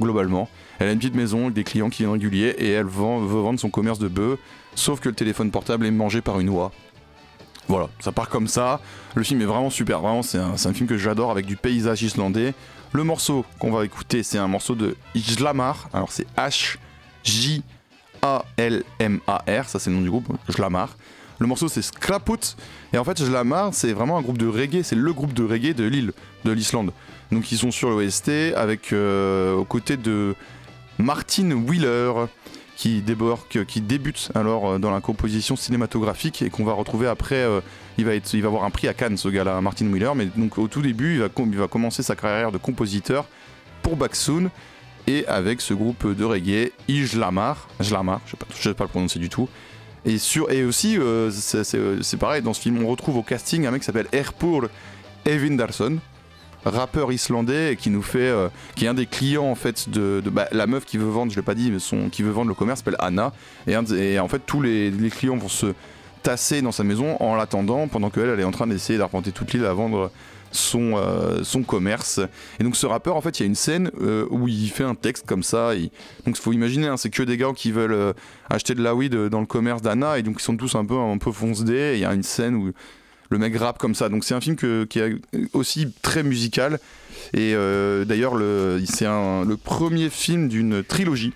[0.00, 0.48] globalement.
[0.78, 3.60] Elle a une petite maison avec des clients qui viennent réguliers et elle veut vendre
[3.60, 4.38] son commerce de bœufs,
[4.74, 6.72] sauf que le téléphone portable est mangé par une oie.
[7.68, 8.80] Voilà, ça part comme ça.
[9.14, 12.02] Le film est vraiment super, vraiment c'est un, un film que j'adore avec du paysage
[12.02, 12.54] islandais.
[12.92, 15.88] Le morceau qu'on va écouter, c'est un morceau de Jlamar.
[15.92, 16.78] Alors c'est H-J-A-L-M-A-R,
[19.68, 20.96] ça c'est le nom du groupe, Jlamar.
[21.38, 22.56] Le morceau c'est Scraput.
[22.92, 25.72] Et en fait, Jlamar, c'est vraiment un groupe de reggae, c'est le groupe de reggae
[25.72, 26.12] de l'île,
[26.44, 26.92] de l'Islande.
[27.30, 30.34] Donc ils sont sur l'OST avec euh, aux côtés de
[30.98, 32.12] Martin Wheeler
[32.80, 37.36] qui débute alors euh, dans la composition cinématographique et qu'on va retrouver après.
[37.36, 37.60] euh,
[37.98, 40.12] il va être, il va avoir un prix à Cannes, ce gars-là, Martin Wheeler.
[40.16, 43.26] Mais donc au tout début, il va, il va commencer sa carrière de compositeur
[43.82, 44.50] pour Backsoon
[45.06, 48.88] et avec ce groupe de reggae, Ijlamar, Jlamar, je sais pas, je sais pas le
[48.90, 49.48] prononcer du tout.
[50.06, 53.70] Et, sur, et aussi, euh, c'est- pareil, dans ce film, on retrouve au casting un
[53.70, 54.68] mec qui s'appelle Erpur
[55.26, 55.98] Evindarsson,
[56.64, 60.48] rappeur islandais qui nous fait, euh, qui est un des clients en fait de, bah,
[60.52, 61.78] la meuf qui veut vendre, je l'ai pas dit, mais
[62.10, 63.32] qui veut vendre le commerce s'appelle Anna.
[63.66, 65.74] Et, en fait, tous les, clients vont se
[66.22, 69.52] tasser dans sa maison en l'attendant pendant qu'elle elle est en train d'essayer d'arpenter toute
[69.54, 70.10] l'île à vendre
[70.52, 72.20] son, euh, son commerce.
[72.58, 74.84] Et donc ce rappeur, en fait, il y a une scène euh, où il fait
[74.84, 75.74] un texte comme ça.
[75.74, 78.14] Donc il faut imaginer, hein, c'est que des gars qui veulent
[78.50, 80.98] acheter de la weed dans le commerce d'Anna et donc ils sont tous un peu
[80.98, 81.92] un peu fonce-dés.
[81.94, 82.72] Il y a une scène où
[83.30, 84.08] le mec rappe comme ça.
[84.08, 85.14] Donc c'est un film qui est
[85.52, 86.78] aussi très musical.
[87.32, 91.32] Et euh, d'ailleurs, le- c'est le premier film d'une trilogie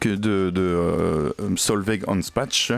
[0.00, 2.72] que de, de euh, Solveig Hanspach.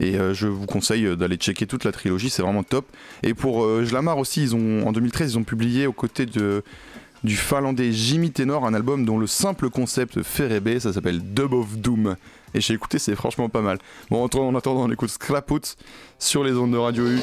[0.00, 2.86] Et euh, je vous conseille d'aller checker toute la trilogie, c'est vraiment top.
[3.22, 7.36] Et pour euh, Jlamar aussi, ils ont, en 2013, ils ont publié aux côtés du
[7.36, 11.76] finlandais Jimmy Tenor un album dont le simple concept fait rêver, ça s'appelle Dub of
[11.78, 12.16] Doom.
[12.54, 13.78] Et j'ai écouté, c'est franchement pas mal.
[14.10, 15.60] Bon, en attendant, en attendant, on écoute Scraput
[16.22, 17.20] sur les ondes de Radio U.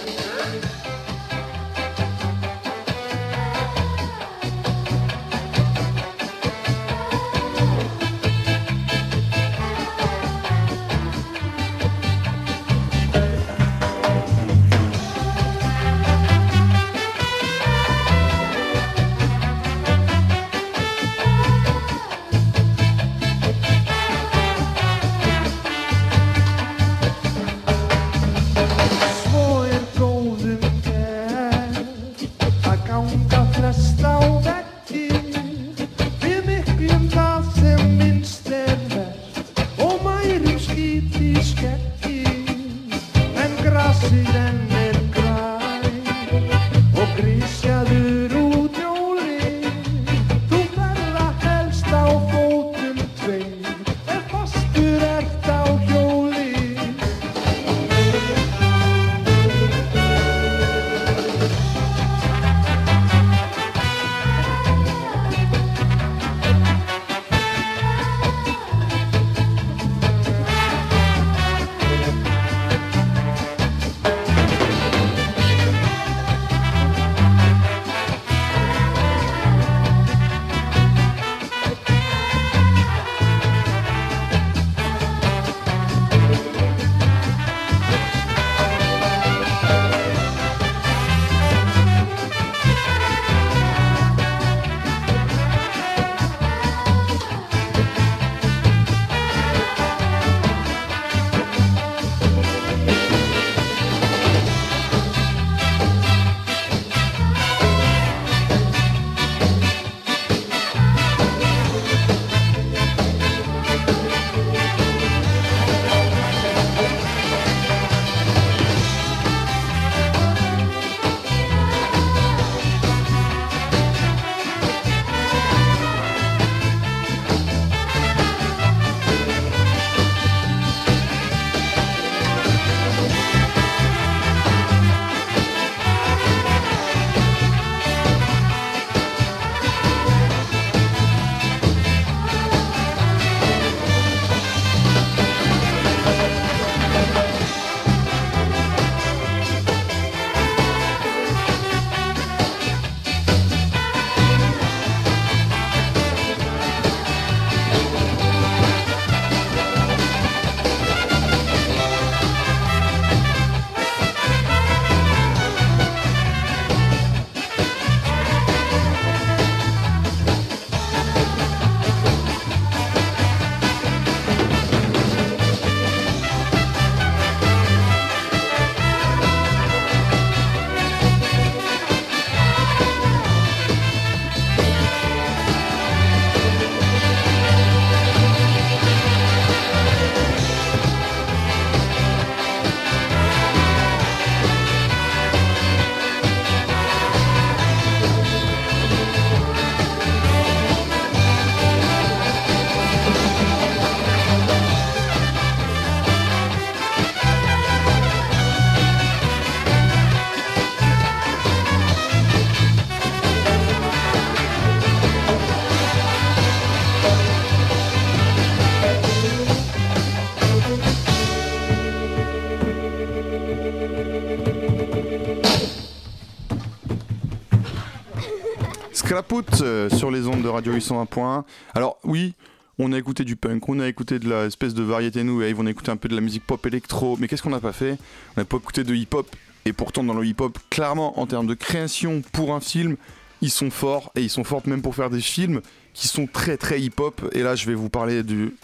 [229.62, 231.44] Euh, sur les ondes de Radio 801.1.
[231.76, 232.36] Alors oui,
[232.78, 235.60] on a écouté du punk, on a écouté de la espèce de variété new wave,
[235.60, 237.74] on a écouté un peu de la musique pop électro, mais qu'est-ce qu'on n'a pas
[237.74, 237.98] fait?
[238.38, 239.28] On n'a pas écouté de hip-hop.
[239.66, 242.96] Et pourtant dans le hip-hop, clairement en termes de création pour un film,
[243.42, 245.60] ils sont forts et ils sont forts même pour faire des films
[245.94, 247.22] qui sont très très hip-hop.
[247.34, 248.56] Et là je vais vous parler du...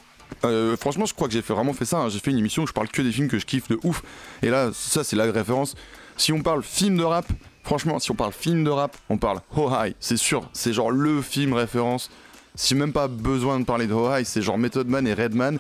[0.45, 2.09] Euh, franchement je crois que j'ai fait, vraiment fait ça, hein.
[2.09, 4.03] j'ai fait une émission où je parle que des films que je kiffe de ouf.
[4.41, 5.75] Et là ça c'est la référence.
[6.15, 7.25] Si on parle film de rap,
[7.65, 10.91] franchement si on parle film de rap, on parle Oh High, c'est sûr, c'est genre
[10.91, 12.09] le film référence.
[12.53, 15.59] Si même pas besoin de parler de Oh High, c'est genre Method Man et Redman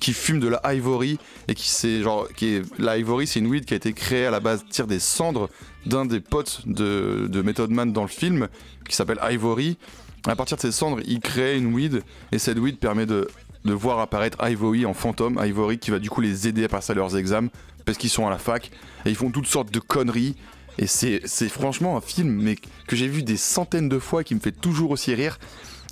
[0.00, 3.46] qui fument de la ivory et qui c'est genre qui est la ivory c'est une
[3.46, 5.48] weed qui a été créée à la base tire des cendres
[5.86, 8.48] d'un des potes de, Method Man dans le film
[8.86, 9.78] qui s'appelle Ivory.
[10.26, 13.26] À partir de ces cendres il crée une weed et cette weed permet de,
[13.64, 15.40] de voir apparaître Ivory en fantôme.
[15.42, 17.48] Ivory qui va du coup les aider à passer leurs examens
[17.86, 18.70] parce qu'ils sont à la fac
[19.06, 20.36] et ils font toutes sortes de conneries
[20.78, 22.54] et c'est franchement un film
[22.86, 25.38] que j'ai vu des centaines de fois qui me fait toujours aussi rire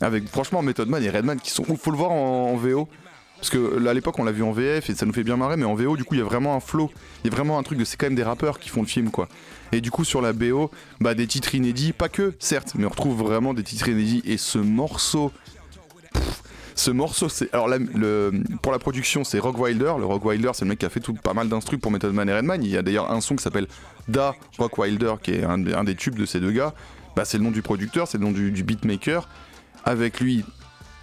[0.00, 2.88] avec franchement Method Man et Redman qui sont faut le voir en- en VO
[3.36, 5.56] parce que à l'époque, on l'a vu en VF et ça nous fait bien marrer,
[5.58, 6.90] mais en VO, du coup, il y a vraiment un flow.
[7.22, 7.84] Il y a vraiment un truc de.
[7.84, 9.28] C'est quand même des rappeurs qui font le film, quoi.
[9.72, 10.70] Et du coup, sur la BO,
[11.00, 14.22] bah, des titres inédits, pas que, certes, mais on retrouve vraiment des titres inédits.
[14.24, 15.30] Et ce morceau.
[16.76, 17.52] Ce morceau, c'est.
[17.54, 17.68] Alors,
[18.62, 19.94] pour la production, c'est Rock Wilder.
[19.98, 22.12] Le Rock Wilder, c'est le mec qui a fait tout, pas mal d'instrus pour Method
[22.12, 22.62] Man et Redman.
[22.64, 23.68] Il y a d'ailleurs un son qui s'appelle
[24.08, 26.74] Da Rock Wilder, qui est un, des- tubes de ces deux gars.
[27.14, 29.28] Bah, c'est le nom du producteur, c'est le nom du, du beatmaker.
[29.84, 30.44] Avec lui,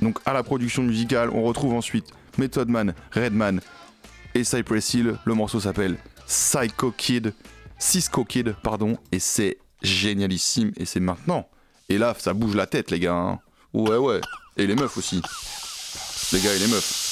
[0.01, 2.07] donc à la production musicale, on retrouve ensuite
[2.37, 3.61] Method Man, Redman
[4.35, 5.15] et Cypress Hill.
[5.23, 5.97] Le morceau s'appelle
[6.27, 7.33] Psycho Kid,
[7.79, 10.71] Cisco Kid, pardon, et c'est génialissime.
[10.77, 11.47] Et c'est maintenant.
[11.89, 13.13] Et là, ça bouge la tête, les gars.
[13.15, 13.39] hein.
[13.73, 14.19] Ouais, ouais.
[14.57, 15.21] Et les meufs aussi.
[16.31, 17.10] Les gars et les meufs.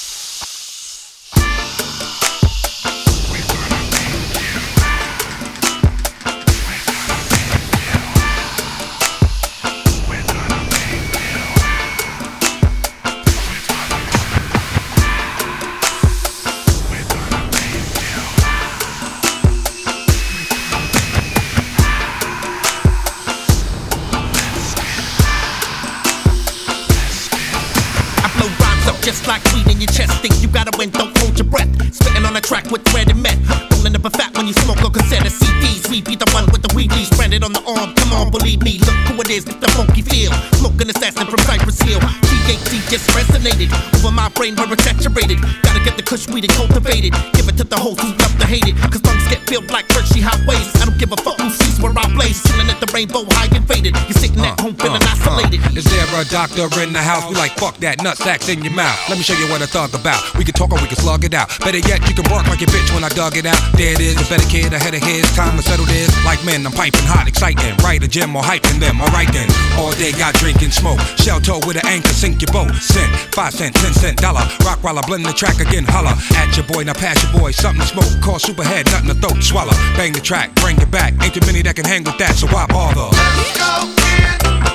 [29.86, 30.12] Chest.
[30.20, 31.70] Think you gotta win, don't hold your breath.
[31.94, 33.38] Spitting on a track with red and met.
[33.72, 35.88] Rolling up a fat when you smoke a cassette of CDs.
[35.88, 37.94] We be the one with the weedies branded on the arm.
[37.94, 40.32] Come on, believe me, look who it is the funky feel.
[40.60, 42.00] Smoking assassin from Cypress Hill.
[42.00, 45.38] THC just resonated over my brain where it's saturated.
[45.62, 47.14] Gotta get the kush weed and cultivate it.
[47.32, 48.76] Give it to the hoes who love to hate it.
[48.90, 50.68] Cause lungs get filled like Hershey highways.
[50.80, 52.40] I don't give a fuck who sees where I blaze.
[52.44, 53.96] Chilling at the rainbow high and faded.
[54.06, 55.16] You're sitting at uh, home feeling uh, uh.
[55.16, 55.60] isolated.
[55.76, 57.28] Is there a doctor in the house?
[57.28, 58.96] We like fuck that nutsack in your mouth.
[59.08, 60.20] Let me show you what I thug about.
[60.36, 61.48] We can talk or we can slug it out.
[61.60, 63.58] Better yet, you can bark like a bitch when I dug it out.
[63.74, 65.24] There it is, a better kid ahead of his.
[65.34, 66.12] Time to settle this.
[66.24, 67.76] Like men, I'm piping hot, exciting.
[67.82, 69.00] Right, a gym or hyping them.
[69.00, 69.48] Alright then.
[69.80, 71.00] All day got drinking smoke.
[71.16, 72.70] Shell toe with an anchor, sink your boat.
[72.76, 74.44] Cent, five cent, ten cent, dollar.
[74.64, 75.84] Rock while I blend the track again.
[75.88, 77.50] Holla at your boy, now pass your boy.
[77.52, 78.12] Something to smoke.
[78.22, 79.42] Call superhead, nothing to throat.
[79.42, 79.74] Swallow.
[79.96, 81.14] Bang the track, bring it back.
[81.22, 83.06] Ain't too many that that can hang with that, so why bother.
[83.14, 84.69] Let's go, kid.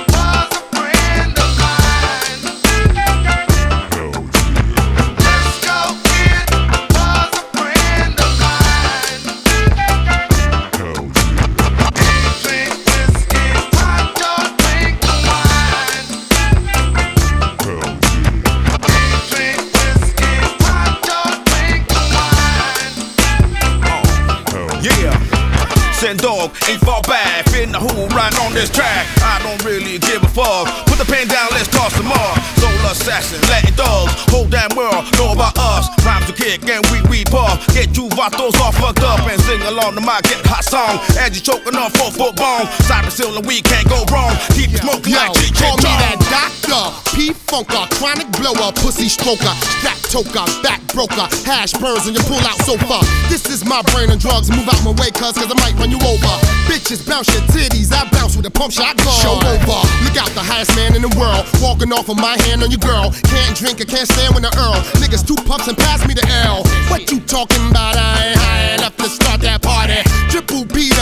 [26.06, 27.50] Send dog, ain't far back.
[27.50, 29.10] Finna who run on this track.
[29.26, 30.70] I don't really give a fuck.
[30.86, 32.34] Put the pen down, let's toss some more.
[32.62, 34.14] Soul assassin, Latin dogs.
[34.30, 35.90] Whole damn world know about us.
[36.06, 37.58] Rhymes to kick and we we puff.
[37.74, 41.02] Get you vatos all fucked up and sing along to my get hot song.
[41.18, 42.70] As you choking on four foot bone.
[42.86, 44.30] Cypress Hill and we can't go wrong.
[44.54, 46.86] Keep smoking Yo, like Cheech call and me that doctor.
[47.18, 49.50] P funker, chronic blower, pussy stroker,
[49.82, 53.04] strap toker, back broker, hash burns and you pull out sofa.
[53.28, 54.48] This is my brain and drugs.
[54.48, 56.32] Move out my way, cuz, cause I might run you over.
[56.64, 59.12] Bitches bounce your titties, I bounce with a pump shot gun.
[59.20, 59.80] Show over.
[60.08, 61.44] Look out, the highest man in the world.
[61.60, 63.12] Walking off of my hand on your girl.
[63.28, 64.80] Can't drink, I can't stand with the Earl.
[64.96, 66.64] Niggas two puffs and pass me the L.
[66.88, 68.00] What you talking about?
[68.00, 70.00] I ain't high enough to start that party.
[70.32, 70.95] Triple entered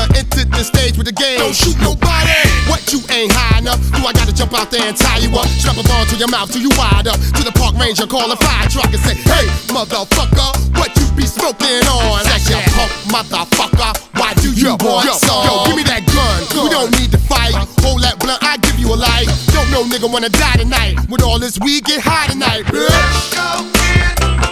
[0.56, 1.38] the stage with the game.
[1.38, 2.32] Don't shoot nobody.
[2.70, 3.80] What you ain't high enough?
[3.92, 5.46] Do I gotta jump out there and tie you up?
[5.60, 7.18] Strap a ball to your mouth till you wide up.
[7.36, 11.26] To the park ranger, call a fire truck and say, Hey, motherfucker, what you be
[11.26, 12.24] smoking on?
[12.24, 13.92] That's your punk motherfucker.
[14.18, 15.44] Why do you want some?
[15.44, 16.38] Yo, give me that gun.
[16.64, 17.54] We don't need to fight.
[17.82, 19.28] Hold that blunt, I give you a light.
[19.52, 20.96] Don't know nigga wanna die tonight.
[21.10, 22.88] With all this weed, get high tonight, bitch.
[22.88, 24.43] Cisco Kid,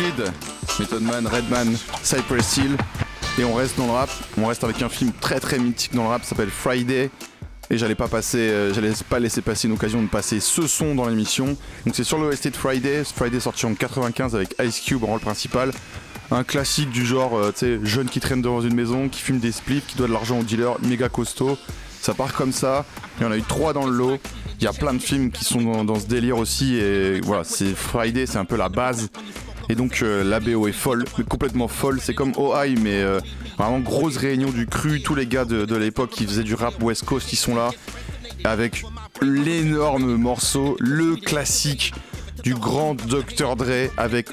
[0.00, 2.76] Method Man, Redman, Cypress Hill.
[3.38, 6.02] Et on reste dans le rap, on reste avec un film très très mythique dans
[6.02, 7.10] le rap, s'appelle Friday.
[7.70, 10.96] Et j'allais pas passer, euh, j'allais pas laisser passer une occasion de passer ce son
[10.96, 11.56] dans l'émission.
[11.86, 15.20] Donc c'est sur l'OST de Friday, Friday sorti en 95 avec Ice Cube en rôle
[15.20, 15.70] principal.
[16.32, 19.38] Un classique du genre, euh, tu sais, jeune qui traîne devant une maison, qui fume
[19.38, 21.56] des spliffs, qui doit de l'argent au dealer, méga costaud.
[22.00, 22.84] Ça part comme ça.
[23.18, 24.18] Il y en a eu trois dans le lot.
[24.58, 26.74] Il y a plein de films qui sont dans, dans ce délire aussi.
[26.74, 29.08] Et voilà, c'est Friday, c'est un peu la base.
[29.68, 32.00] Et donc euh, la BO est folle, complètement folle.
[32.00, 33.20] C'est comme OI, mais euh,
[33.58, 35.00] vraiment grosse réunion du cru.
[35.02, 37.70] Tous les gars de, l'époque qui faisaient du rap West Coast, ils sont là.
[38.44, 38.84] Avec
[39.22, 41.94] l'énorme morceau, le classique
[42.42, 43.56] du grand Dr.
[43.56, 44.28] Dre avec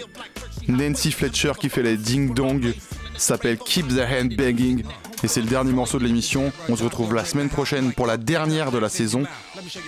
[0.67, 2.73] Nancy Fletcher qui fait les ding dong.
[3.13, 4.84] Ça s'appelle Keep the Hand Banging.
[5.24, 6.51] Et c'est le dernier morceau de l'émission.
[6.67, 9.24] On se retrouve la semaine prochaine pour la dernière de la saison.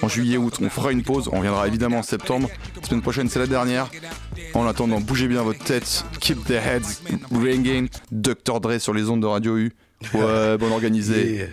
[0.01, 1.29] En juillet-août, on fera une pause.
[1.31, 2.49] On reviendra évidemment en septembre.
[2.79, 3.89] La semaine prochaine, c'est la dernière.
[4.53, 6.05] En attendant, bougez bien votre tête.
[6.19, 7.89] Keep the heads ringing.
[8.11, 8.59] Dr.
[8.59, 9.73] Dre sur les ondes de Radio U.
[10.13, 11.33] Ouais, bon organisé.
[11.33, 11.47] Yeah.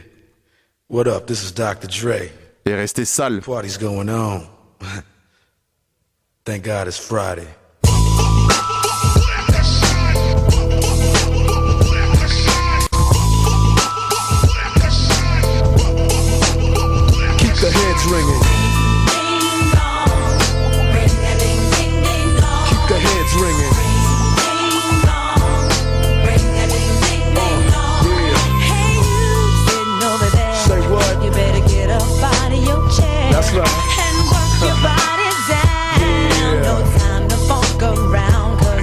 [0.89, 1.27] What up?
[1.27, 1.87] This is Dr.
[1.87, 2.33] Dre.
[2.67, 3.41] Et restez sale.
[3.43, 4.43] Party's going on.
[6.45, 7.47] Thank God it's Friday.
[33.53, 36.63] And work your body down.
[36.63, 37.83] No time to funk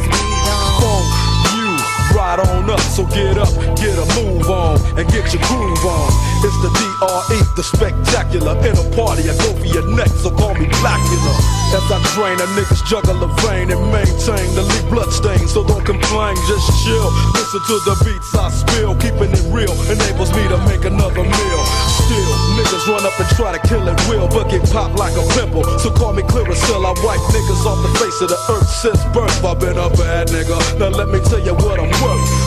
[0.04, 1.08] we don't funk
[1.56, 2.80] you right on up.
[2.82, 6.27] So get up, get a move on, and get your groove on.
[6.46, 8.54] It's the DRE, the spectacular.
[8.62, 11.34] In a party, I go for your neck, so call me Blackula.
[11.74, 15.48] As I drain, a niggas juggle a vein and maintain the lead blood stain.
[15.50, 17.10] So don't complain, just chill.
[17.34, 21.62] Listen to the beats I spill, keeping it real enables me to make another meal.
[22.06, 25.26] Still, niggas run up and try to kill it will, but get popped like a
[25.34, 25.66] pimple.
[25.80, 29.44] So call me Clearasil, I wipe niggas off the face of the earth since birth.
[29.44, 30.56] I've been a bad nigga.
[30.80, 32.47] Now let me tell you what I'm worth.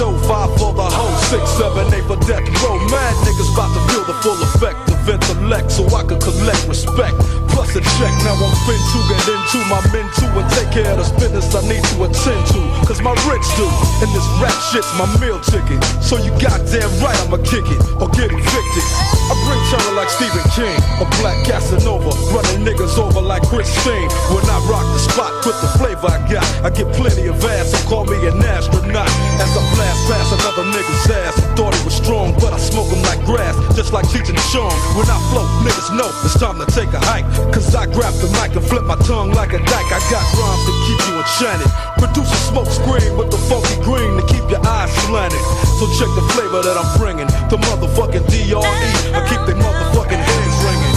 [0.00, 2.80] Dough, five for the hoe, six, seven, eight for death row.
[2.88, 7.12] Mad niggas about to feel the full effect of intellect, so I can collect respect.
[7.52, 10.88] Plus a check, now I'm fin to get into my men too and take care
[10.88, 12.60] of the business I need to attend to.
[12.88, 13.68] Cause my rich do,
[14.00, 15.84] and this rap shit's my meal ticket.
[16.00, 18.86] So you goddamn right I'ma kick it or get evicted.
[19.28, 24.08] I bring terror like Stephen King, a black Casanova, running niggas over like Christine.
[24.32, 27.76] When I rock the spot with the flavor I got, I get plenty of ass,
[27.76, 29.10] so call me an astronaut.
[29.42, 33.02] As I blast past another nigga's ass, thought he was strong, but I smoke him
[33.02, 34.72] like grass, just like Cheech and Chong.
[34.98, 37.26] When I float, niggas know it's time to take a hike.
[37.52, 39.90] Cause I grab the mic and flip my tongue like a dyke.
[39.90, 41.70] I got rhymes to keep you enchanted.
[41.98, 45.40] Produce a smoke screen with the funky green to keep your eyes slanted.
[45.78, 47.28] So check the flavor that I'm bringing.
[47.48, 48.60] The motherfucking DRE.
[49.16, 50.89] I keep the motherfucking heads ringing.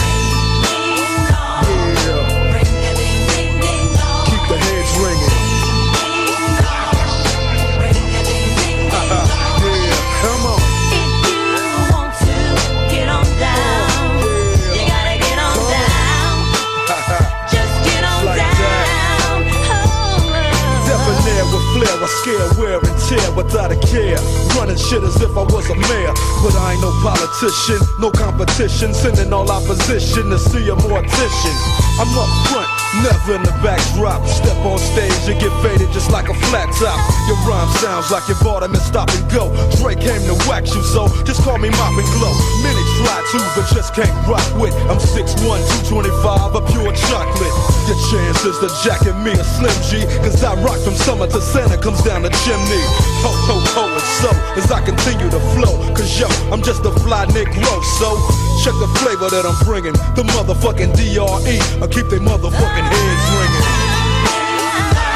[22.24, 24.16] Scare, wear and tear without a care.
[24.56, 26.14] Running shit as if I was a mayor.
[26.42, 28.94] But I ain't no politician, no competition.
[28.94, 31.83] Sending all opposition to see a mortician.
[31.94, 32.66] I'm up front,
[33.06, 34.26] never in the backdrop.
[34.26, 36.98] Step on stage and get faded just like a flat top.
[37.30, 39.54] Your rhyme sounds like you bought them and stop and go.
[39.78, 42.34] Drake came to wax you, so just call me Mop and Glow.
[42.66, 44.74] Many try to, but just can't rock with.
[44.90, 45.38] I'm 6'1,
[45.86, 47.54] 225, a pure chocolate.
[47.86, 51.78] Your chances to jacket me a Slim G, cause I rock from summer to Santa
[51.78, 52.82] comes down the chimney.
[53.22, 56.90] Ho, ho, ho, and so as I continue to flow, cause yo, I'm just a
[57.06, 57.70] fly Negro,
[58.02, 58.18] so
[58.64, 59.92] check the flavor that I'm bringing.
[60.16, 63.66] The motherfucking DRE, I keep they motherfucking heads ringing.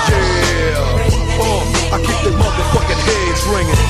[0.05, 0.77] Yeah,
[1.41, 3.81] uh, I keep they motherfucking heads ringing.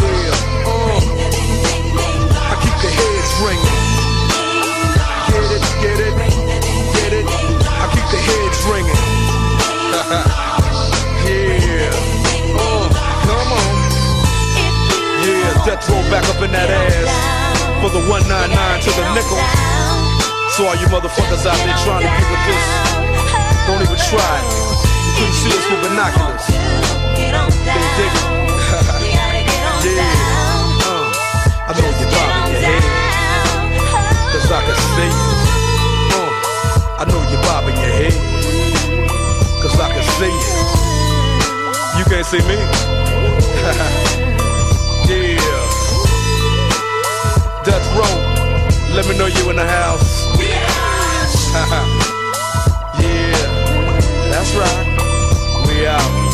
[0.00, 0.32] Yeah,
[0.64, 0.96] uh,
[2.32, 3.76] I keep the heads ringing.
[5.28, 6.16] Get it, get it,
[6.96, 7.26] get it.
[7.28, 8.96] I keep the heads ringing.
[11.28, 11.92] yeah,
[12.56, 12.88] uh,
[13.28, 13.68] come on.
[15.28, 17.28] Yeah, death roll back up in that ass
[17.82, 19.77] for the 199 to the nickel.
[20.58, 22.66] So all you motherfuckers out there trying to get with this,
[23.70, 24.42] don't even try.
[25.06, 26.42] You couldn't see us with binoculars.
[27.14, 27.30] They
[27.94, 28.26] dig it.
[29.86, 30.02] yeah.
[30.82, 31.06] Uh,
[31.62, 32.82] I know you're bobbing your head.
[34.34, 35.30] Cause I can see you.
[36.18, 36.26] Uh,
[36.98, 38.18] I know you're bobbing your head.
[39.62, 40.58] Cause I can see you.
[41.98, 42.58] You can't see me.
[45.06, 45.38] yeah.
[47.62, 48.10] Death Row.
[48.96, 50.27] Let me know you in the house.
[53.00, 53.32] yeah,
[54.30, 55.66] that's right.
[55.66, 56.27] We out.